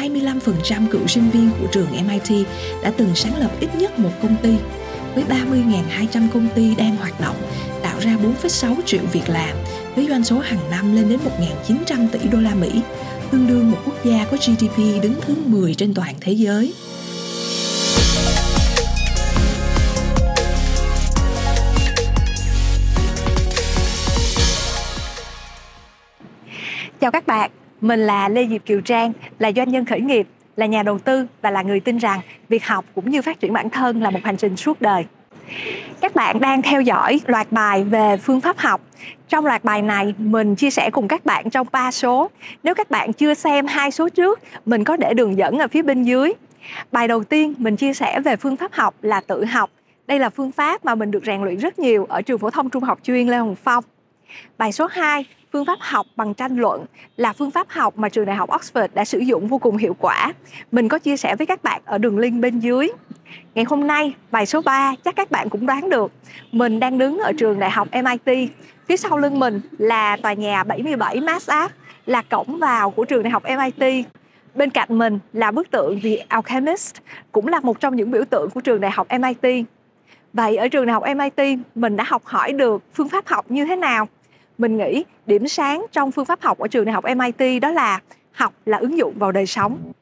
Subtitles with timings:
[0.00, 2.46] 25% cựu sinh viên của trường MIT
[2.82, 4.54] đã từng sáng lập ít nhất một công ty.
[5.14, 7.36] Với 30.200 công ty đang hoạt động,
[7.82, 9.56] tạo ra 4,6 triệu việc làm,
[9.96, 11.18] với doanh số hàng năm lên đến
[11.66, 12.80] 1.900 tỷ đô la Mỹ,
[13.30, 16.74] tương đương một quốc gia có GDP đứng thứ 10 trên toàn thế giới.
[27.00, 27.50] Chào các bạn,
[27.80, 30.26] mình là Lê Diệp Kiều Trang, là doanh nhân khởi nghiệp,
[30.56, 33.52] là nhà đầu tư và là người tin rằng việc học cũng như phát triển
[33.52, 35.04] bản thân là một hành trình suốt đời.
[36.00, 38.80] Các bạn đang theo dõi loạt bài về phương pháp học.
[39.28, 42.30] Trong loạt bài này, mình chia sẻ cùng các bạn trong 3 số.
[42.62, 45.82] Nếu các bạn chưa xem hai số trước, mình có để đường dẫn ở phía
[45.82, 46.32] bên dưới.
[46.92, 49.70] Bài đầu tiên mình chia sẻ về phương pháp học là tự học.
[50.06, 52.70] Đây là phương pháp mà mình được rèn luyện rất nhiều ở trường phổ thông
[52.70, 53.84] trung học chuyên Lê Hồng Phong.
[54.58, 56.84] Bài số 2 phương pháp học bằng tranh luận
[57.16, 59.96] là phương pháp học mà trường đại học Oxford đã sử dụng vô cùng hiệu
[59.98, 60.32] quả.
[60.72, 62.88] Mình có chia sẻ với các bạn ở đường link bên dưới.
[63.54, 66.12] Ngày hôm nay, bài số 3 chắc các bạn cũng đoán được.
[66.52, 68.50] Mình đang đứng ở trường đại học MIT.
[68.88, 71.74] Phía sau lưng mình là tòa nhà 77 Mass Ave,
[72.06, 74.04] là cổng vào của trường đại học MIT.
[74.54, 76.94] Bên cạnh mình là bức tượng The Alchemist,
[77.32, 79.66] cũng là một trong những biểu tượng của trường đại học MIT.
[80.32, 83.64] Vậy ở trường đại học MIT, mình đã học hỏi được phương pháp học như
[83.64, 84.08] thế nào?
[84.60, 88.00] Mình nghĩ điểm sáng trong phương pháp học ở trường đại học MIT đó là
[88.32, 89.92] học là ứng dụng vào đời sống.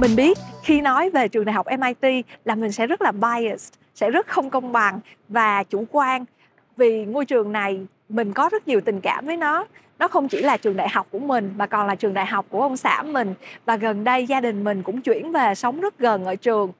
[0.00, 3.72] Mình biết khi nói về trường đại học MIT là mình sẽ rất là biased,
[3.94, 6.24] sẽ rất không công bằng và chủ quan.
[6.76, 9.66] Vì ngôi trường này mình có rất nhiều tình cảm với nó.
[9.98, 12.46] Nó không chỉ là trường đại học của mình mà còn là trường đại học
[12.50, 13.34] của ông xã mình.
[13.66, 16.72] Và gần đây gia đình mình cũng chuyển về sống rất gần ở trường.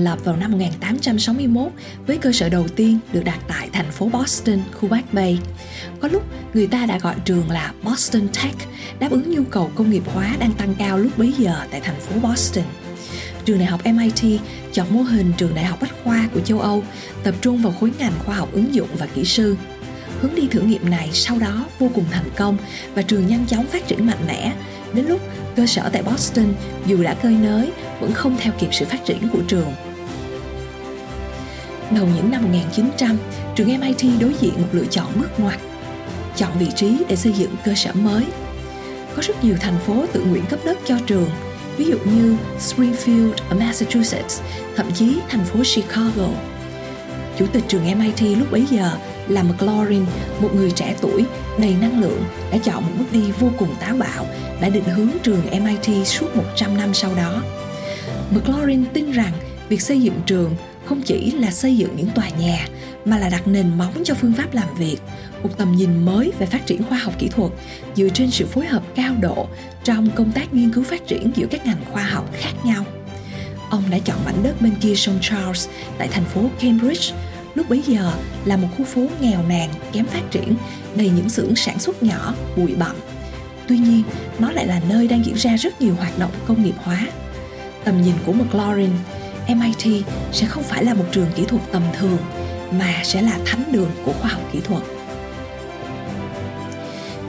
[0.00, 1.72] Thành lập vào năm 1861
[2.06, 5.38] với cơ sở đầu tiên được đặt tại thành phố Boston, khu Bắc Bay.
[6.00, 6.22] Có lúc
[6.54, 8.54] người ta đã gọi trường là Boston Tech,
[8.98, 12.00] đáp ứng nhu cầu công nghiệp hóa đang tăng cao lúc bấy giờ tại thành
[12.00, 12.64] phố Boston.
[13.44, 14.40] Trường Đại học MIT
[14.72, 16.82] chọn mô hình trường đại học bách khoa của châu Âu,
[17.24, 19.56] tập trung vào khối ngành khoa học ứng dụng và kỹ sư.
[20.20, 22.56] Hướng đi thử nghiệm này sau đó vô cùng thành công
[22.94, 24.52] và trường nhanh chóng phát triển mạnh mẽ,
[24.94, 25.20] đến lúc
[25.56, 26.54] cơ sở tại Boston
[26.86, 29.72] dù đã cơi nới vẫn không theo kịp sự phát triển của trường.
[31.96, 33.16] Đầu những năm 1900,
[33.54, 35.60] trường MIT đối diện một lựa chọn bước ngoặt,
[36.36, 38.24] chọn vị trí để xây dựng cơ sở mới.
[39.16, 41.30] Có rất nhiều thành phố tự nguyện cấp đất cho trường,
[41.76, 44.40] ví dụ như Springfield ở Massachusetts,
[44.76, 46.28] thậm chí thành phố Chicago.
[47.38, 48.90] Chủ tịch trường MIT lúc bấy giờ
[49.28, 50.04] là McLaurin,
[50.40, 51.24] một người trẻ tuổi
[51.58, 54.26] đầy năng lượng đã chọn một bước đi vô cùng táo bạo
[54.60, 57.42] đã định hướng trường MIT suốt 100 năm sau đó.
[58.30, 59.32] McLaurin tin rằng
[59.68, 60.54] việc xây dựng trường
[60.90, 62.66] không chỉ là xây dựng những tòa nhà
[63.04, 64.96] mà là đặt nền móng cho phương pháp làm việc,
[65.42, 67.52] một tầm nhìn mới về phát triển khoa học kỹ thuật
[67.96, 69.48] dựa trên sự phối hợp cao độ
[69.84, 72.84] trong công tác nghiên cứu phát triển giữa các ngành khoa học khác nhau.
[73.70, 75.68] Ông đã chọn mảnh đất bên kia sông Charles
[75.98, 77.14] tại thành phố Cambridge
[77.54, 78.12] lúc bấy giờ
[78.44, 80.54] là một khu phố nghèo nàn, kém phát triển,
[80.94, 82.96] đầy những xưởng sản xuất nhỏ, bụi bặm.
[83.68, 84.02] Tuy nhiên,
[84.38, 87.06] nó lại là nơi đang diễn ra rất nhiều hoạt động công nghiệp hóa.
[87.84, 88.90] Tầm nhìn của McLaurin,
[89.54, 92.18] MIT sẽ không phải là một trường kỹ thuật tầm thường,
[92.78, 94.82] mà sẽ là thánh đường của khoa học kỹ thuật.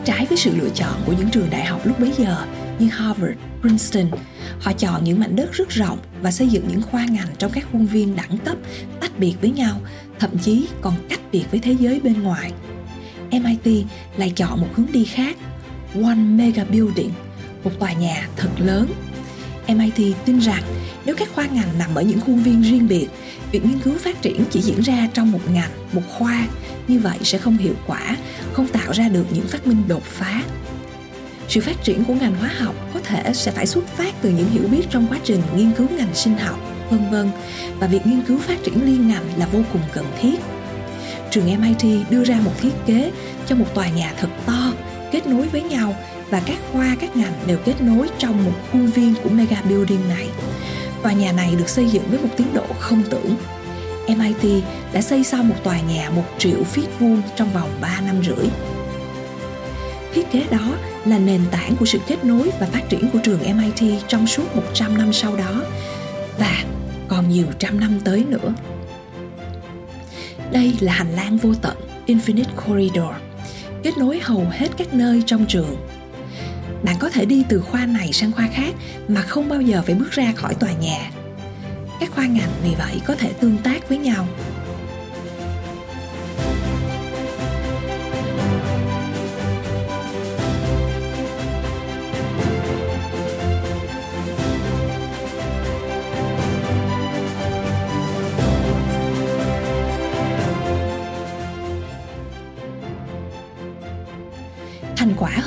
[0.06, 2.46] Trái với sự lựa chọn của những trường đại học lúc bấy giờ
[2.80, 4.20] như Harvard, Princeton,
[4.60, 7.68] họ chọn những mảnh đất rất rộng và xây dựng những khoa ngành trong các
[7.72, 8.58] khuôn viên đẳng cấp
[9.00, 9.82] tách biệt với nhau
[10.20, 12.52] thậm chí còn cách biệt với thế giới bên ngoài.
[13.32, 13.86] MIT
[14.18, 15.38] lại chọn một hướng đi khác,
[16.04, 17.12] One Mega Building,
[17.64, 18.88] một tòa nhà thật lớn.
[19.68, 20.64] MIT tin rằng
[21.06, 23.08] nếu các khoa ngành nằm ở những khuôn viên riêng biệt,
[23.52, 26.48] việc nghiên cứu phát triển chỉ diễn ra trong một ngành, một khoa,
[26.88, 28.18] như vậy sẽ không hiệu quả,
[28.54, 30.44] không tạo ra được những phát minh đột phá.
[31.48, 34.50] Sự phát triển của ngành hóa học có thể sẽ phải xuất phát từ những
[34.50, 36.60] hiểu biết trong quá trình nghiên cứu ngành sinh học,
[36.90, 37.32] vân vân
[37.80, 40.40] và việc nghiên cứu phát triển liên ngành là vô cùng cần thiết.
[41.32, 43.12] Trường MIT đưa ra một thiết kế
[43.48, 44.74] cho một tòa nhà thật to,
[45.12, 45.96] kết nối với nhau
[46.30, 50.10] và các khoa các ngành đều kết nối trong một khuôn viên của mega building
[50.10, 50.28] này.
[51.04, 53.36] Tòa nhà này được xây dựng với một tiến độ không tưởng.
[54.08, 54.64] MIT
[54.94, 58.50] đã xây xong một tòa nhà một triệu feet vuông trong vòng 3 năm rưỡi.
[60.14, 60.76] Thiết kế đó
[61.06, 64.56] là nền tảng của sự kết nối và phát triển của trường MIT trong suốt
[64.56, 65.64] 100 năm sau đó
[66.38, 66.64] và
[67.08, 68.54] còn nhiều trăm năm tới nữa.
[70.52, 71.78] Đây là hành lang vô tận
[72.08, 73.16] Infinite Corridor,
[73.84, 75.76] kết nối hầu hết các nơi trong trường.
[76.84, 78.76] Bạn có thể đi từ khoa này sang khoa khác
[79.08, 81.12] mà không bao giờ phải bước ra khỏi tòa nhà.
[82.00, 84.28] Các khoa ngành vì vậy có thể tương tác với nhau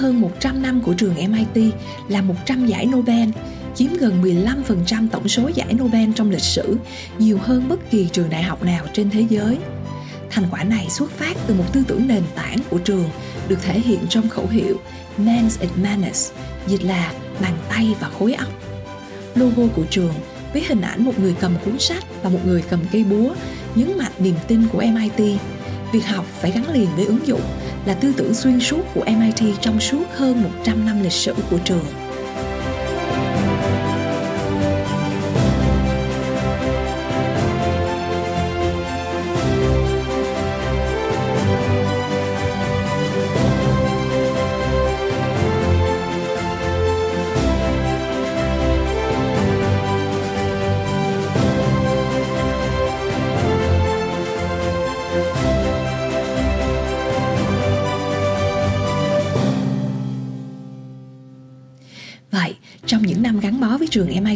[0.05, 1.75] hơn 100 năm của trường MIT
[2.09, 3.29] là 100 giải Nobel,
[3.75, 6.77] chiếm gần 15% tổng số giải Nobel trong lịch sử,
[7.19, 9.59] nhiều hơn bất kỳ trường đại học nào trên thế giới.
[10.31, 13.09] Thành quả này xuất phát từ một tư tưởng nền tảng của trường
[13.49, 14.81] được thể hiện trong khẩu hiệu
[15.19, 16.33] Mens et Manus,
[16.67, 18.49] dịch là bàn tay và khối óc.
[19.35, 20.15] Logo của trường
[20.53, 23.35] với hình ảnh một người cầm cuốn sách và một người cầm cây búa
[23.75, 25.41] nhấn mạnh niềm tin của MIT.
[25.93, 27.41] Việc học phải gắn liền với ứng dụng
[27.86, 31.58] là tư tưởng xuyên suốt của MIT trong suốt hơn 100 năm lịch sử của
[31.64, 32.04] trường.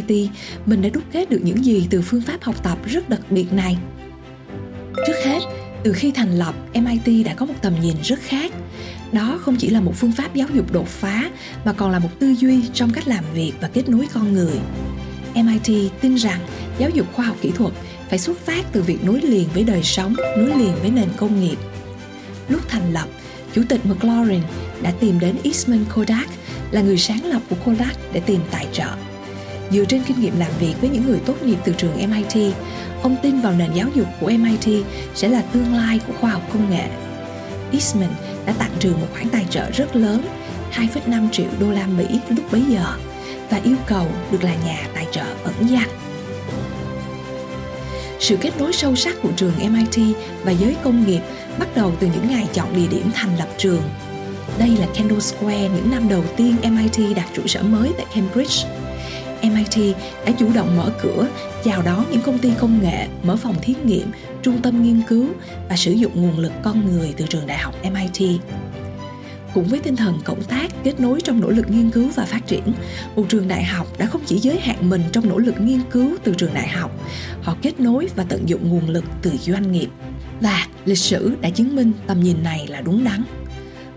[0.09, 0.29] Với
[0.65, 3.53] mình đã đúc kết được những gì từ phương pháp học tập rất đặc biệt
[3.53, 3.77] này?
[5.07, 5.39] Trước hết,
[5.83, 8.51] từ khi thành lập, MIT đã có một tầm nhìn rất khác.
[9.11, 11.29] Đó không chỉ là một phương pháp giáo dục đột phá
[11.65, 14.55] mà còn là một tư duy trong cách làm việc và kết nối con người.
[15.35, 16.39] MIT tin rằng
[16.79, 17.73] giáo dục khoa học kỹ thuật
[18.09, 21.41] phải xuất phát từ việc nối liền với đời sống, nối liền với nền công
[21.41, 21.57] nghiệp.
[22.49, 23.07] Lúc thành lập,
[23.53, 24.41] Chủ tịch McLaurin
[24.81, 26.29] đã tìm đến Eastman Kodak
[26.71, 29.08] là người sáng lập của Kodak để tìm tài trợ.
[29.71, 32.53] Dựa trên kinh nghiệm làm việc với những người tốt nghiệp từ trường MIT,
[33.01, 34.85] ông tin vào nền giáo dục của MIT
[35.15, 36.89] sẽ là tương lai của khoa học công nghệ.
[37.71, 38.09] Eastman
[38.45, 40.21] đã tặng trường một khoản tài trợ rất lớn,
[40.71, 42.85] 2,5 triệu đô la Mỹ lúc bấy giờ,
[43.49, 45.89] và yêu cầu được là nhà tài trợ ẩn danh.
[48.19, 51.21] Sự kết nối sâu sắc của trường MIT và giới công nghiệp
[51.59, 53.81] bắt đầu từ những ngày chọn địa điểm thành lập trường
[54.59, 58.78] đây là Kendall Square những năm đầu tiên MIT đặt trụ sở mới tại Cambridge.
[59.41, 59.95] MIT
[60.25, 61.27] đã chủ động mở cửa,
[61.63, 65.25] chào đón những công ty công nghệ, mở phòng thí nghiệm, trung tâm nghiên cứu
[65.69, 68.39] và sử dụng nguồn lực con người từ trường đại học MIT.
[69.53, 72.47] Cũng với tinh thần cộng tác, kết nối trong nỗ lực nghiên cứu và phát
[72.47, 72.63] triển,
[73.15, 76.15] một trường đại học đã không chỉ giới hạn mình trong nỗ lực nghiên cứu
[76.23, 76.91] từ trường đại học,
[77.41, 79.87] họ kết nối và tận dụng nguồn lực từ doanh nghiệp.
[80.41, 83.23] Và lịch sử đã chứng minh tầm nhìn này là đúng đắn.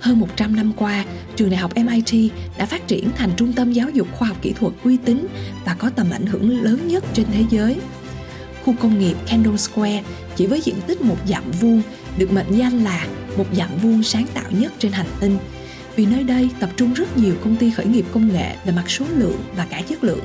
[0.02, 1.04] Hơn 100 năm qua,
[1.36, 4.52] trường đại học MIT đã phát triển thành trung tâm giáo dục khoa học kỹ
[4.52, 5.26] thuật uy tín
[5.64, 7.76] và có tầm ảnh hưởng lớn nhất trên thế giới.
[8.64, 10.02] Khu công nghiệp Kendall Square
[10.36, 11.82] chỉ với diện tích một dặm vuông
[12.18, 13.06] được mệnh danh là
[13.36, 15.38] một dặm vuông sáng tạo nhất trên hành tinh
[15.96, 18.90] vì nơi đây tập trung rất nhiều công ty khởi nghiệp công nghệ về mặt
[18.90, 20.20] số lượng và cả chất lượng.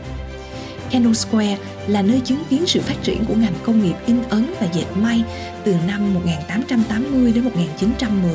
[0.91, 4.53] Canon Square là nơi chứng kiến sự phát triển của ngành công nghiệp in ấn
[4.60, 5.24] và dệt may
[5.63, 8.32] từ năm 1880 đến 1910,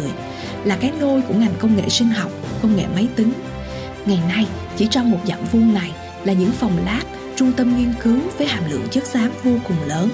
[0.64, 2.30] là cái nôi của ngành công nghệ sinh học,
[2.62, 3.32] công nghệ máy tính.
[4.06, 5.92] Ngày nay, chỉ trong một dặm vuông này
[6.25, 7.02] là những phòng lab,
[7.37, 10.09] trung tâm nghiên cứu với hàm lượng chất xám vô cùng lớn.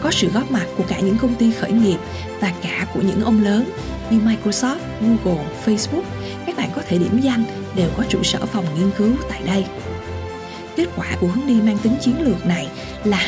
[0.00, 1.98] Có sự góp mặt của cả những công ty khởi nghiệp
[2.40, 3.64] và cả của những ông lớn
[4.10, 6.02] như Microsoft, Google, Facebook.
[6.46, 7.44] Các bạn có thể điểm danh
[7.76, 9.64] đều có trụ sở phòng nghiên cứu tại đây.
[10.76, 12.68] Kết quả của hướng đi mang tính chiến lược này
[13.04, 13.18] là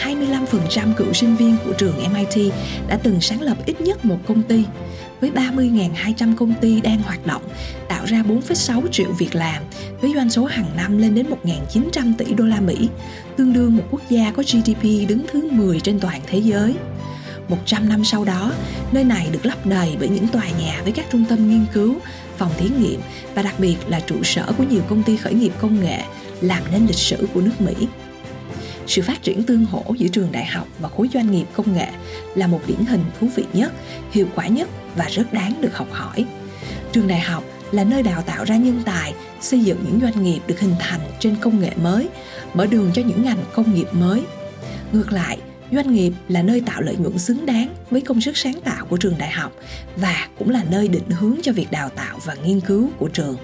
[0.71, 2.53] 25% cựu sinh viên của trường MIT
[2.89, 4.65] đã từng sáng lập ít nhất một công ty
[5.21, 7.43] với 30.200 công ty đang hoạt động,
[7.89, 9.63] tạo ra 4,6 triệu việc làm
[10.01, 12.89] với doanh số hàng năm lên đến 1.900 tỷ đô la Mỹ,
[13.37, 16.75] tương đương một quốc gia có GDP đứng thứ 10 trên toàn thế giới.
[17.49, 18.53] 100 năm sau đó,
[18.93, 21.95] nơi này được lấp đầy bởi những tòa nhà với các trung tâm nghiên cứu,
[22.39, 23.01] phòng thí nghiệm
[23.35, 26.03] và đặc biệt là trụ sở của nhiều công ty khởi nghiệp công nghệ
[26.41, 27.75] làm nên lịch sử của nước Mỹ.
[28.87, 31.89] Sự phát triển tương hỗ giữa trường đại học và khối doanh nghiệp công nghệ
[32.35, 33.73] là một điển hình thú vị nhất,
[34.13, 36.25] hiệu quả nhất và rất đáng được học hỏi.
[36.93, 40.41] Trường đại học là nơi đào tạo ra nhân tài, xây dựng những doanh nghiệp
[40.47, 42.09] được hình thành trên công nghệ mới,
[42.55, 44.23] mở đường cho những ngành công nghiệp mới.
[44.93, 45.39] Ngược lại,
[45.73, 48.97] doanh nghiệp là nơi tạo lợi nhuận xứng đáng với công sức sáng tạo của
[48.97, 49.53] trường đại học
[49.97, 53.37] và cũng là nơi định hướng cho việc đào tạo và nghiên cứu của trường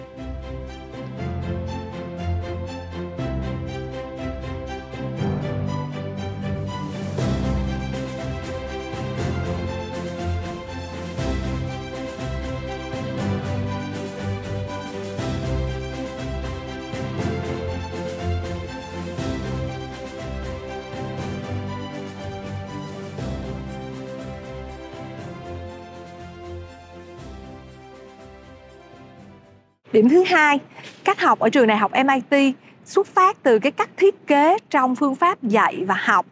[29.95, 30.59] Điểm thứ hai,
[31.05, 34.97] cách học ở trường đại học MIT xuất phát từ cái cách thiết kế trong
[34.97, 36.27] phương pháp dạy và học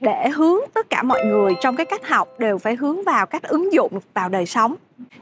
[0.00, 3.42] để hướng tất cả mọi người trong cái cách học đều phải hướng vào cách
[3.42, 4.74] ứng dụng vào đời sống.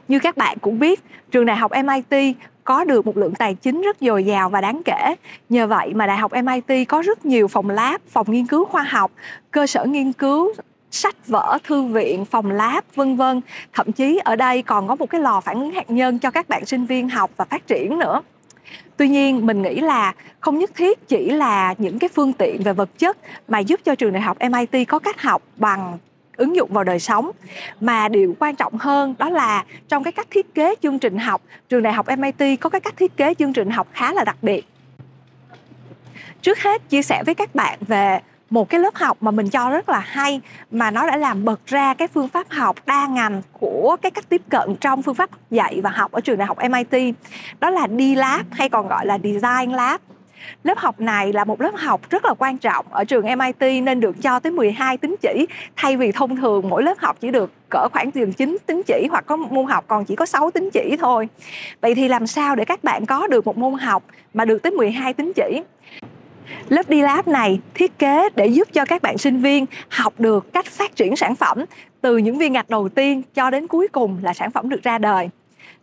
[0.07, 3.81] Như các bạn cũng biết, trường đại học MIT có được một lượng tài chính
[3.81, 5.15] rất dồi dào và đáng kể.
[5.49, 8.83] Nhờ vậy mà Đại học MIT có rất nhiều phòng lab, phòng nghiên cứu khoa
[8.83, 9.11] học,
[9.51, 10.53] cơ sở nghiên cứu
[10.91, 13.41] sách vở, thư viện, phòng lab, vân vân.
[13.73, 16.49] Thậm chí ở đây còn có một cái lò phản ứng hạt nhân cho các
[16.49, 18.21] bạn sinh viên học và phát triển nữa.
[18.97, 22.73] Tuy nhiên, mình nghĩ là không nhất thiết chỉ là những cái phương tiện về
[22.73, 23.17] vật chất
[23.47, 25.97] mà giúp cho trường đại học MIT có cách học bằng
[26.37, 27.31] ứng dụng vào đời sống.
[27.81, 31.41] Mà điều quan trọng hơn đó là trong cái cách thiết kế chương trình học,
[31.69, 34.37] trường đại học MIT có cái cách thiết kế chương trình học khá là đặc
[34.41, 34.65] biệt.
[36.41, 38.19] Trước hết, chia sẻ với các bạn về
[38.51, 40.41] một cái lớp học mà mình cho rất là hay,
[40.71, 44.29] mà nó đã làm bật ra cái phương pháp học đa ngành của cái cách
[44.29, 47.15] tiếp cận trong phương pháp dạy và học ở trường đại học MIT
[47.59, 50.01] đó là D-Lab, hay còn gọi là Design Lab
[50.63, 53.99] Lớp học này là một lớp học rất là quan trọng ở trường MIT nên
[53.99, 57.51] được cho tới 12 tín chỉ thay vì thông thường mỗi lớp học chỉ được
[57.69, 60.69] cỡ khoảng từ 9 tín chỉ hoặc có môn học còn chỉ có 6 tín
[60.73, 61.27] chỉ thôi.
[61.81, 64.03] Vậy thì làm sao để các bạn có được một môn học
[64.33, 65.61] mà được tới 12 tín chỉ?
[66.69, 70.53] Lớp đi lab này thiết kế để giúp cho các bạn sinh viên học được
[70.53, 71.65] cách phát triển sản phẩm
[72.01, 74.97] từ những viên gạch đầu tiên cho đến cuối cùng là sản phẩm được ra
[74.97, 75.29] đời.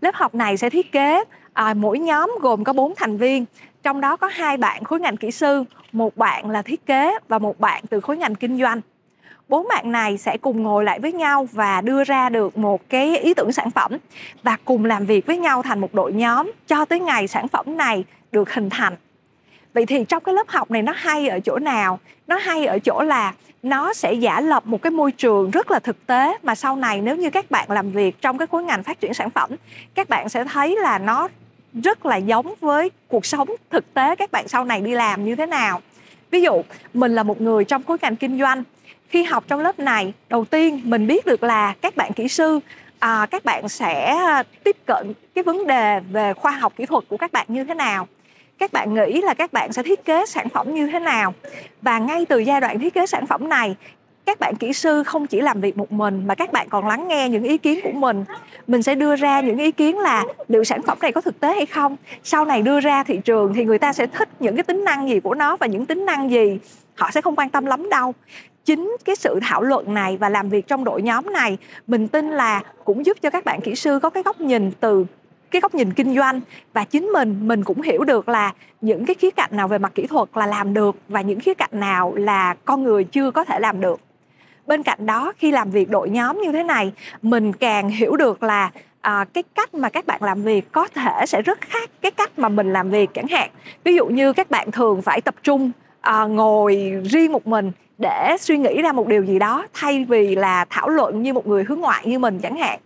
[0.01, 3.45] Lớp học này sẽ thiết kế à, mỗi nhóm gồm có 4 thành viên,
[3.83, 7.39] trong đó có hai bạn khối ngành kỹ sư, một bạn là thiết kế và
[7.39, 8.81] một bạn từ khối ngành kinh doanh.
[9.49, 13.19] Bốn bạn này sẽ cùng ngồi lại với nhau và đưa ra được một cái
[13.19, 13.93] ý tưởng sản phẩm
[14.43, 17.77] và cùng làm việc với nhau thành một đội nhóm cho tới ngày sản phẩm
[17.77, 18.95] này được hình thành
[19.75, 22.01] vậy thì trong cái lớp học này nó hay ở chỗ nào?
[22.27, 25.79] Nó hay ở chỗ là nó sẽ giả lập một cái môi trường rất là
[25.79, 28.83] thực tế mà sau này nếu như các bạn làm việc trong cái khối ngành
[28.83, 29.51] phát triển sản phẩm
[29.95, 31.29] các bạn sẽ thấy là nó
[31.83, 35.37] rất là giống với cuộc sống thực tế các bạn sau này đi làm như
[35.37, 35.81] thế nào.
[36.31, 36.63] Ví dụ
[36.95, 38.63] mình là một người trong khối ngành kinh doanh.
[39.09, 42.61] Khi học trong lớp này đầu tiên mình biết được là các bạn kỹ sư
[42.99, 44.17] à, các bạn sẽ
[44.65, 47.75] tiếp cận cái vấn đề về khoa học kỹ thuật của các bạn như thế
[47.75, 48.09] nào
[48.59, 51.35] các bạn nghĩ là các bạn sẽ thiết kế sản phẩm như thế nào?
[51.83, 53.77] Và ngay từ giai đoạn thiết kế sản phẩm này,
[54.27, 57.09] các bạn kỹ sư không chỉ làm việc một mình mà các bạn còn lắng
[57.09, 58.25] nghe những ý kiến của mình.
[58.67, 61.55] Mình sẽ đưa ra những ý kiến là liệu sản phẩm này có thực tế
[61.55, 61.97] hay không?
[62.23, 65.09] Sau này đưa ra thị trường thì người ta sẽ thích những cái tính năng
[65.09, 66.59] gì của nó và những tính năng gì?
[66.95, 68.15] Họ sẽ không quan tâm lắm đâu.
[68.65, 72.31] Chính cái sự thảo luận này và làm việc trong đội nhóm này, mình tin
[72.31, 75.07] là cũng giúp cho các bạn kỹ sư có cái góc nhìn từ
[75.51, 76.41] cái góc nhìn kinh doanh.
[76.73, 79.93] Và chính mình mình cũng hiểu được là những cái khía cạnh nào về mặt
[79.95, 83.45] kỹ thuật là làm được và những khía cạnh nào là con người chưa có
[83.45, 84.01] thể làm được.
[84.67, 88.43] Bên cạnh đó khi làm việc đội nhóm như thế này mình càng hiểu được
[88.43, 92.11] là à, cái cách mà các bạn làm việc có thể sẽ rất khác cái
[92.11, 93.51] cách mà mình làm việc chẳng hạn.
[93.85, 98.37] Ví dụ như các bạn thường phải tập trung à, ngồi riêng một mình để
[98.41, 101.65] suy nghĩ ra một điều gì đó thay vì là thảo luận như một người
[101.65, 102.81] hướng ngoại như mình chẳng hạn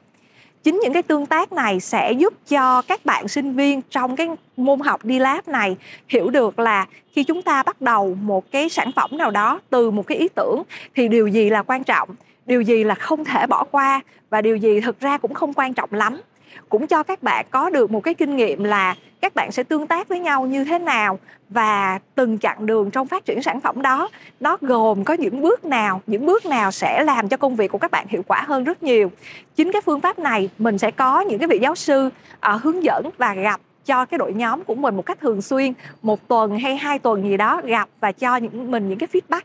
[0.62, 4.28] chính những cái tương tác này sẽ giúp cho các bạn sinh viên trong cái
[4.56, 5.76] môn học đi lab này
[6.08, 9.90] hiểu được là khi chúng ta bắt đầu một cái sản phẩm nào đó từ
[9.90, 10.62] một cái ý tưởng
[10.94, 12.08] thì điều gì là quan trọng,
[12.46, 14.00] điều gì là không thể bỏ qua
[14.30, 16.20] và điều gì thực ra cũng không quan trọng lắm
[16.68, 19.86] cũng cho các bạn có được một cái kinh nghiệm là các bạn sẽ tương
[19.86, 21.18] tác với nhau như thế nào
[21.48, 24.08] và từng chặng đường trong phát triển sản phẩm đó
[24.40, 27.78] nó gồm có những bước nào những bước nào sẽ làm cho công việc của
[27.78, 29.10] các bạn hiệu quả hơn rất nhiều.
[29.56, 32.10] Chính cái phương pháp này mình sẽ có những cái vị giáo sư
[32.54, 35.72] uh, hướng dẫn và gặp cho cái đội nhóm của mình một cách thường xuyên
[36.02, 39.42] một tuần hay hai tuần gì đó gặp và cho những mình những cái feedback.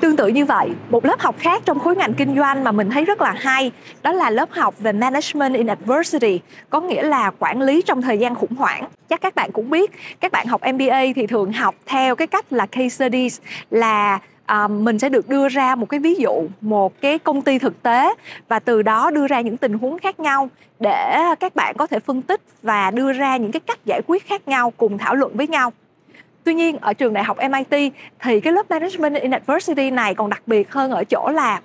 [0.00, 2.90] Tương tự như vậy, một lớp học khác trong khối ngành kinh doanh mà mình
[2.90, 6.40] thấy rất là hay, đó là lớp học về Management in Adversity,
[6.70, 8.84] có nghĩa là quản lý trong thời gian khủng hoảng.
[9.08, 9.90] Chắc các bạn cũng biết,
[10.20, 13.40] các bạn học MBA thì thường học theo cái cách là case studies,
[13.70, 17.58] là à, mình sẽ được đưa ra một cái ví dụ một cái công ty
[17.58, 18.14] thực tế
[18.48, 20.48] và từ đó đưa ra những tình huống khác nhau
[20.80, 24.26] để các bạn có thể phân tích và đưa ra những cái cách giải quyết
[24.26, 25.72] khác nhau cùng thảo luận với nhau
[26.44, 30.30] Tuy nhiên ở trường đại học MIT thì cái lớp Management in Adversity này còn
[30.30, 31.60] đặc biệt hơn ở chỗ là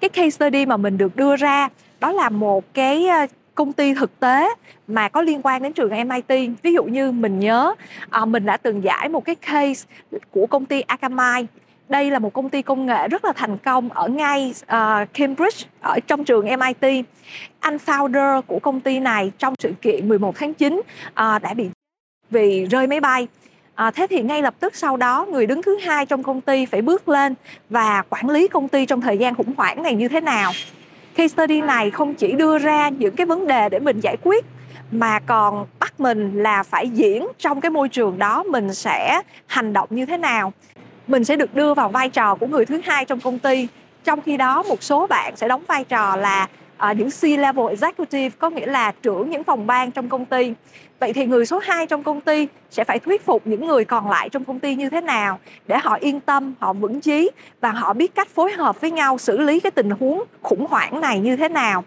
[0.00, 1.68] cái case study mà mình được đưa ra
[2.00, 4.48] đó là một cái ờ, công ty thực tế
[4.86, 7.74] mà có liên quan đến trường MIT ví dụ như mình nhớ
[8.10, 9.86] à, mình đã từng giải một cái case
[10.30, 11.46] của công ty Akamai.
[11.88, 15.66] Đây là một công ty công nghệ rất là thành công ở ngay uh, Cambridge
[15.80, 17.04] ở trong trường MIT
[17.60, 20.82] anh founder của công ty này trong sự kiện 11 tháng 9 uh,
[21.14, 21.68] đã bị
[22.30, 23.28] vì rơi máy bay.
[23.74, 26.66] À, thế thì ngay lập tức sau đó người đứng thứ hai trong công ty
[26.66, 27.34] phải bước lên
[27.70, 30.52] và quản lý công ty trong thời gian khủng hoảng này như thế nào.
[31.14, 34.44] Case study này không chỉ đưa ra những cái vấn đề để mình giải quyết
[34.90, 39.72] mà còn bắt mình là phải diễn trong cái môi trường đó mình sẽ hành
[39.72, 40.52] động như thế nào.
[41.06, 43.68] Mình sẽ được đưa vào vai trò của người thứ hai trong công ty.
[44.04, 46.48] Trong khi đó một số bạn sẽ đóng vai trò là
[46.90, 50.52] uh, những C-level executive có nghĩa là trưởng những phòng ban trong công ty.
[51.00, 54.10] Vậy thì người số 2 trong công ty sẽ phải thuyết phục những người còn
[54.10, 57.70] lại trong công ty như thế nào để họ yên tâm, họ vững chí và
[57.70, 61.20] họ biết cách phối hợp với nhau xử lý cái tình huống khủng hoảng này
[61.20, 61.84] như thế nào.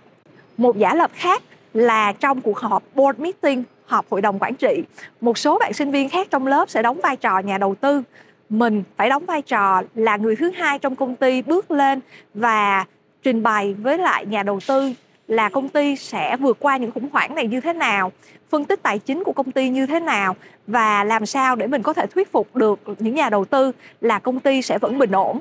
[0.58, 1.42] Một giả lập khác
[1.74, 4.84] là trong cuộc họp board meeting, họp hội đồng quản trị,
[5.22, 8.04] một số bạn sinh viên khác trong lớp sẽ đóng vai trò nhà đầu tư
[8.50, 12.00] mình phải đóng vai trò là người thứ hai trong công ty bước lên
[12.34, 12.86] và
[13.24, 14.94] trình bày với lại nhà đầu tư
[15.28, 18.12] là công ty sẽ vượt qua những khủng hoảng này như thế nào,
[18.50, 20.36] phân tích tài chính của công ty như thế nào
[20.68, 23.72] và làm sao để mình có thể thuyết phục được những nhà đầu tư
[24.02, 25.40] là công ty sẽ vẫn bình ổn.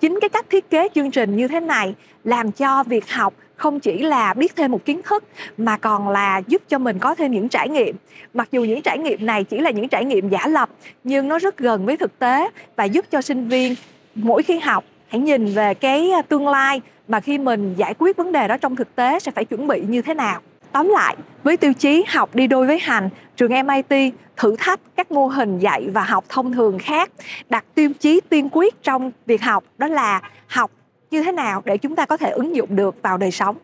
[0.00, 1.94] Chính cái cách thiết kế chương trình như thế này
[2.24, 5.24] làm cho việc học không chỉ là biết thêm một kiến thức
[5.56, 7.96] mà còn là giúp cho mình có thêm những trải nghiệm.
[8.34, 10.70] Mặc dù những trải nghiệm này chỉ là những trải nghiệm giả lập,
[11.04, 13.74] nhưng nó rất gần với thực tế và giúp cho sinh viên
[14.14, 16.80] mỗi khi học hãy nhìn về cái tương lai
[17.12, 19.82] mà khi mình giải quyết vấn đề đó trong thực tế sẽ phải chuẩn bị
[19.88, 20.40] như thế nào?
[20.72, 25.12] Tóm lại, với tiêu chí học đi đôi với hành, trường MIT thử thách các
[25.12, 27.10] mô hình dạy và học thông thường khác,
[27.50, 30.70] đặt tiêu chí tiên quyết trong việc học đó là học
[31.10, 33.56] như thế nào để chúng ta có thể ứng dụng được vào đời sống.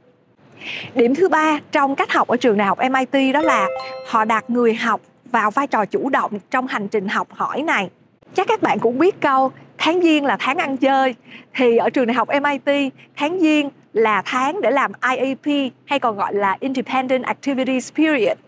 [0.94, 3.68] Điểm thứ ba trong cách học ở trường đại học MIT đó là
[4.06, 7.90] họ đặt người học vào vai trò chủ động trong hành trình học hỏi này.
[8.34, 11.14] Chắc các bạn cũng biết câu tháng giêng là tháng ăn chơi
[11.54, 16.16] thì ở trường đại học MIT tháng giêng là tháng để làm IAP hay còn
[16.16, 18.38] gọi là Independent Activities Period.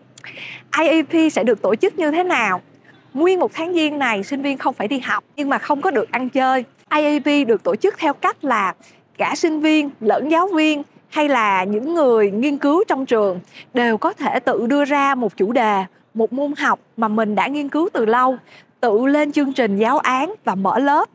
[0.79, 2.61] IAP sẽ được tổ chức như thế nào?
[3.13, 5.91] Nguyên một tháng giêng này, sinh viên không phải đi học, nhưng mà không có
[5.91, 6.65] được ăn chơi.
[6.95, 8.73] IAP được tổ chức theo cách là
[9.17, 13.39] cả sinh viên lẫn giáo viên, hay là những người nghiên cứu trong trường,
[13.73, 17.47] đều có thể tự đưa ra một chủ đề, một môn học mà mình đã
[17.47, 18.37] nghiên cứu từ lâu,
[18.79, 21.09] tự lên chương trình giáo án và mở lớp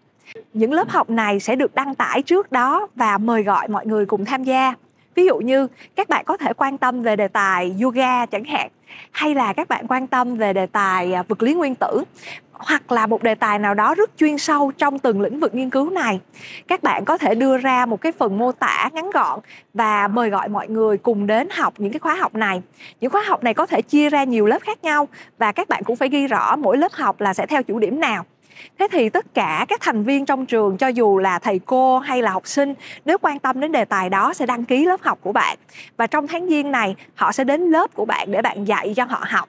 [0.55, 4.07] những lớp học này sẽ được đăng tải trước đó và mời gọi mọi người
[4.07, 4.75] cùng tham gia.
[5.15, 8.69] Ví dụ như, các bạn có thể quan tâm về đề tài yoga chẳng hạn,
[9.11, 12.05] hay là các bạn quan tâm về đề tài à, vật lý nguyên tử,
[12.53, 15.71] hoặc là một đề tài nào đó rất chuyên sâu trong từng lĩnh vực nghiên
[15.71, 16.21] cứu này.
[16.69, 19.41] Các bạn có thể đưa ra một cái phần mô tả ngắn gọn
[19.75, 22.63] và mời gọi mọi người cùng đến học những cái khóa học này.
[23.01, 25.09] Những khóa học này có thể chia ra nhiều lớp khác nhau
[25.39, 28.01] và các bạn cũng phải ghi rõ mỗi lớp học là sẽ theo chủ điểm
[28.01, 28.25] nào
[28.79, 32.23] thế thì tất cả các thành viên trong trường, cho dù là thầy cô hay
[32.23, 35.19] là học sinh, nếu quan tâm đến đề tài đó sẽ đăng ký lớp học
[35.23, 35.59] của bạn.
[35.97, 39.05] Và trong tháng giêng này, họ sẽ đến lớp của bạn để bạn dạy cho
[39.05, 39.49] họ học.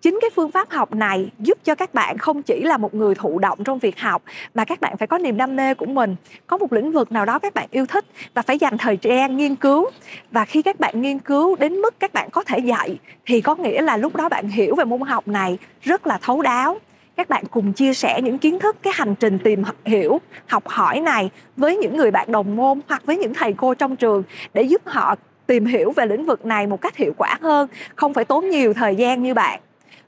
[0.00, 3.14] Chính cái phương pháp học này giúp cho các bạn không chỉ là một người
[3.14, 4.22] thụ động trong việc học,
[4.54, 6.16] mà các bạn phải có niềm đam mê của mình.
[6.46, 9.36] Có một lĩnh vực nào đó các bạn yêu thích và phải dành thời gian
[9.36, 9.90] nghiên cứu.
[10.30, 13.54] Và khi các bạn nghiên cứu đến mức các bạn có thể dạy, thì có
[13.54, 16.78] nghĩa là lúc đó bạn hiểu về môn học này rất là thấu đáo
[17.18, 21.00] các bạn cùng chia sẻ những kiến thức, cái hành trình tìm hiểu, học hỏi
[21.00, 24.22] này với những người bạn đồng môn hoặc với những thầy cô trong trường
[24.54, 25.14] để giúp họ
[25.46, 28.74] tìm hiểu về lĩnh vực này một cách hiệu quả hơn, không phải tốn nhiều
[28.74, 29.60] thời gian như bạn.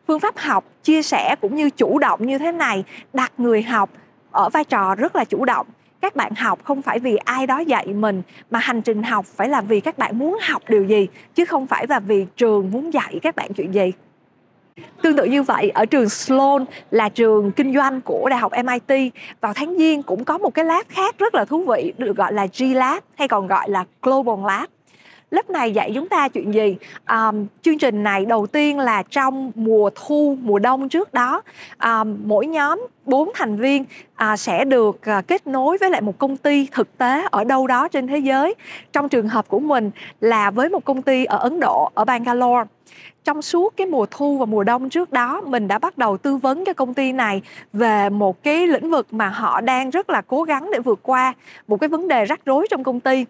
[0.07, 3.91] Phương pháp học, chia sẻ cũng như chủ động như thế này đặt người học
[4.31, 5.67] ở vai trò rất là chủ động.
[6.01, 9.49] Các bạn học không phải vì ai đó dạy mình, mà hành trình học phải
[9.49, 12.95] là vì các bạn muốn học điều gì, chứ không phải là vì trường muốn
[12.95, 13.93] dạy các bạn chuyện gì.
[15.03, 19.13] Tương tự như vậy, ở trường Sloan là trường kinh doanh của Đại học MIT,
[19.41, 22.33] vào tháng Giêng cũng có một cái lab khác rất là thú vị được gọi
[22.33, 24.69] là G Lab hay còn gọi là Global Lab.
[25.31, 26.77] Lớp này dạy chúng ta chuyện gì?
[27.09, 31.43] Um, chương trình này đầu tiên là trong mùa thu mùa đông trước đó.
[31.85, 36.19] Um, mỗi nhóm bốn thành viên à, sẽ được à, kết nối với lại một
[36.19, 38.55] công ty thực tế ở đâu đó trên thế giới.
[38.93, 39.91] Trong trường hợp của mình
[40.21, 42.65] là với một công ty ở ấn độ ở bangalore
[43.25, 46.37] trong suốt cái mùa thu và mùa đông trước đó mình đã bắt đầu tư
[46.37, 50.23] vấn cho công ty này về một cái lĩnh vực mà họ đang rất là
[50.27, 51.35] cố gắng để vượt qua
[51.69, 53.25] một cái vấn đề rắc rối trong công ty.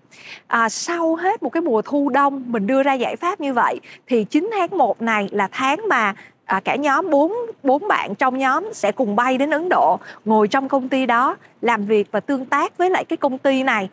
[0.47, 3.81] À, sau hết một cái mùa thu đông mình đưa ra giải pháp như vậy
[4.07, 8.39] thì 9 tháng 1 này là tháng mà à, cả nhóm bốn bốn bạn trong
[8.39, 12.21] nhóm sẽ cùng bay đến Ấn Độ ngồi trong công ty đó làm việc và
[12.21, 13.89] tương tác với lại cái công ty này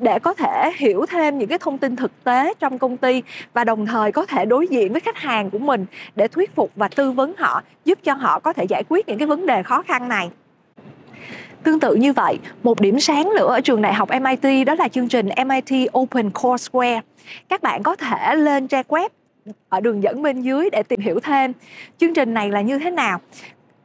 [0.00, 3.64] để có thể hiểu thêm những cái thông tin thực tế trong công ty và
[3.64, 5.86] đồng thời có thể đối diện với khách hàng của mình
[6.16, 9.18] để thuyết phục và tư vấn họ giúp cho họ có thể giải quyết những
[9.18, 10.30] cái vấn đề khó khăn này
[11.62, 14.88] Tương tự như vậy, một điểm sáng nữa ở trường đại học MIT đó là
[14.88, 17.00] chương trình MIT Open Courseware.
[17.48, 19.08] Các bạn có thể lên trang web
[19.68, 21.52] ở đường dẫn bên dưới để tìm hiểu thêm.
[21.98, 23.20] Chương trình này là như thế nào?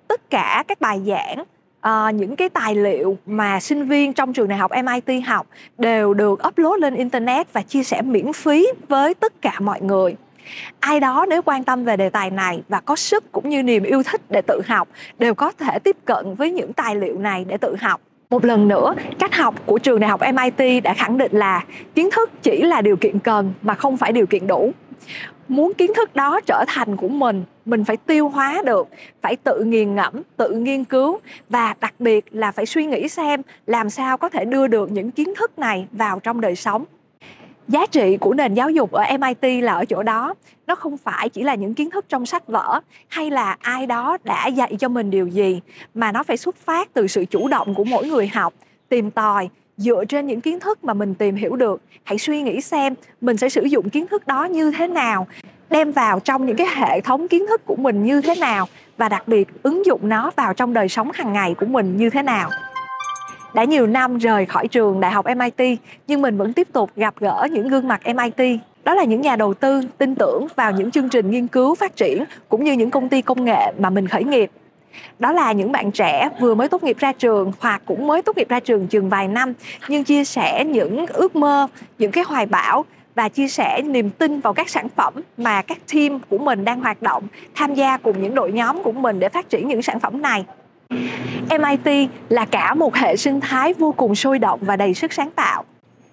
[0.08, 1.44] Tất cả các bài giảng
[1.90, 6.14] uh, những cái tài liệu mà sinh viên trong trường đại học MIT học đều
[6.14, 10.16] được upload lên internet và chia sẻ miễn phí với tất cả mọi người.
[10.80, 13.84] Ai đó nếu quan tâm về đề tài này và có sức cũng như niềm
[13.84, 14.88] yêu thích để tự học
[15.20, 18.02] đều có thể tiếp cận với những tài liệu này để tự học.
[18.30, 21.64] Một lần nữa cách học của trường đại học MIT đã khẳng định là
[21.96, 24.72] kiến thức chỉ là điều kiện cần mà không phải điều kiện đủ.
[25.48, 28.88] Muốn kiến thức đó trở thành của mình mình phải tiêu hóa được,
[29.22, 33.42] phải tự nghiền ngẫm, tự nghiên cứu và đặc biệt là phải suy nghĩ xem
[33.68, 36.86] làm sao có thể đưa được những kiến thức này vào trong đời sống.
[37.68, 40.34] Giá trị của nền giáo dục ở MIT là ở chỗ đó,
[40.68, 44.18] nó không phải chỉ là những kiến thức trong sách vở hay là ai đó
[44.24, 45.62] đã dạy cho mình điều gì,
[45.94, 48.54] mà nó phải xuất phát từ sự chủ động của mỗi người học,
[48.90, 51.82] tìm tòi, dựa trên những kiến thức mà mình tìm hiểu được.
[52.04, 55.28] Hãy suy nghĩ xem mình sẽ sử dụng kiến thức đó như thế nào
[55.70, 59.10] đem vào trong những cái hệ thống kiến thức của mình như thế nào và
[59.10, 62.22] đặc biệt ứng dụng nó vào trong đời sống hàng ngày của mình như thế
[62.22, 62.50] nào.
[63.54, 67.14] Đã nhiều năm rời khỏi trường đại học MIT nhưng mình vẫn tiếp tục gặp
[67.20, 70.92] gỡ những gương mặt MIT đó là những nhà đầu tư tin tưởng vào những
[70.92, 74.08] chương trình nghiên cứu phát triển cũng như những công ty công nghệ mà mình
[74.08, 74.52] khởi nghiệp.
[75.20, 78.38] Đó là những bạn trẻ vừa mới tốt nghiệp ra trường hoặc cũng mới tốt
[78.38, 79.54] nghiệp ra trường chừng vài năm,
[79.90, 81.68] nhưng chia sẻ những ước mơ,
[82.00, 85.78] những cái hoài bão và chia sẻ niềm tin vào các sản phẩm mà các
[85.94, 89.30] team của mình đang hoạt động, tham gia cùng những đội nhóm của mình để
[89.30, 90.46] phát triển những sản phẩm này.
[91.50, 95.32] MIT là cả một hệ sinh thái vô cùng sôi động và đầy sức sáng
[95.32, 95.64] tạo.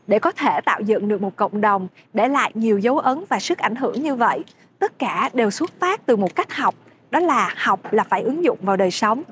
[0.07, 3.41] Để có thể tạo dựng được một cộng đồng để lại nhiều dấu ấn và
[3.41, 4.45] sức ảnh hưởng như vậy,
[4.79, 6.75] tất cả đều xuất phát từ một cách học,
[7.11, 9.23] đó là học là phải ứng dụng vào đời sống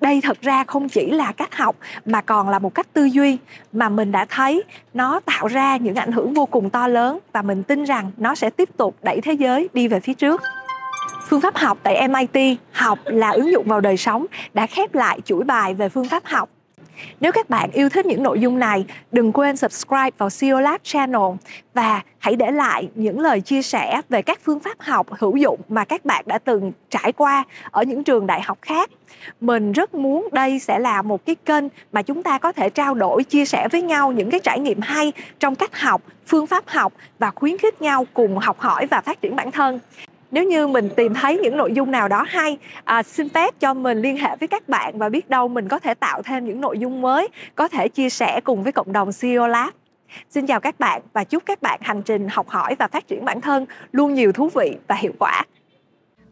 [0.00, 3.38] đây thật ra không chỉ là cách học mà còn là một cách tư duy
[3.72, 4.62] mà mình đã thấy
[4.94, 8.34] nó tạo ra những ảnh hưởng vô cùng to lớn và mình tin rằng nó
[8.34, 10.42] sẽ tiếp tục đẩy thế giới đi về phía trước.
[11.28, 15.20] Phương pháp học tại MIT học là ứng dụng vào đời sống đã khép lại
[15.24, 16.48] chuỗi bài về phương pháp học
[17.20, 20.80] nếu các bạn yêu thích những nội dung này, đừng quên subscribe vào CEO Lab
[20.82, 21.22] channel
[21.74, 25.60] và hãy để lại những lời chia sẻ về các phương pháp học hữu dụng
[25.68, 28.90] mà các bạn đã từng trải qua ở những trường đại học khác.
[29.40, 32.94] Mình rất muốn đây sẽ là một cái kênh mà chúng ta có thể trao
[32.94, 36.64] đổi, chia sẻ với nhau những cái trải nghiệm hay trong cách học, phương pháp
[36.66, 39.80] học và khuyến khích nhau cùng học hỏi và phát triển bản thân
[40.30, 43.74] nếu như mình tìm thấy những nội dung nào đó hay à, xin phép cho
[43.74, 46.60] mình liên hệ với các bạn và biết đâu mình có thể tạo thêm những
[46.60, 49.70] nội dung mới có thể chia sẻ cùng với cộng đồng CEO Lab
[50.30, 53.24] Xin chào các bạn và chúc các bạn hành trình học hỏi và phát triển
[53.24, 55.44] bản thân luôn nhiều thú vị và hiệu quả.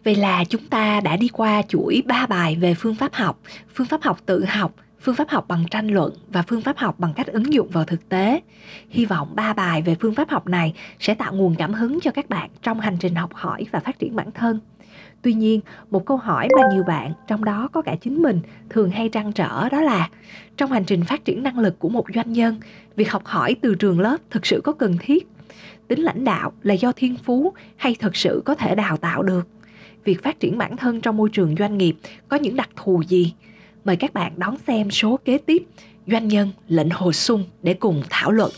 [0.05, 3.39] Vậy là chúng ta đã đi qua chuỗi 3 bài về phương pháp học,
[3.75, 6.99] phương pháp học tự học, phương pháp học bằng tranh luận và phương pháp học
[6.99, 8.41] bằng cách ứng dụng vào thực tế.
[8.89, 12.11] Hy vọng ba bài về phương pháp học này sẽ tạo nguồn cảm hứng cho
[12.11, 14.61] các bạn trong hành trình học hỏi và phát triển bản thân.
[15.23, 18.91] Tuy nhiên, một câu hỏi mà nhiều bạn, trong đó có cả chính mình, thường
[18.91, 20.09] hay trăn trở đó là
[20.57, 22.61] trong hành trình phát triển năng lực của một doanh nhân,
[22.97, 25.29] việc học hỏi từ trường lớp thực sự có cần thiết?
[25.89, 29.49] Tính lãnh đạo là do thiên phú hay thực sự có thể đào tạo được?
[30.05, 31.97] Việc phát triển bản thân trong môi trường doanh nghiệp
[32.29, 33.35] có những đặc thù gì?
[33.85, 35.63] Mời các bạn đón xem số kế tiếp
[36.07, 38.51] Doanh nhân, lệnh Hồ Sung để cùng thảo luận.